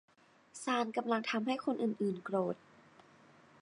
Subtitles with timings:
[0.63, 2.55] ซาลกำลังทำให้คนอื่น ๆ โกรธ